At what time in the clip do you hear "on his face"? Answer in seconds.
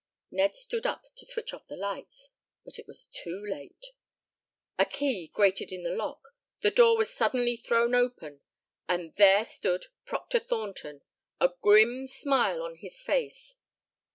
12.63-13.57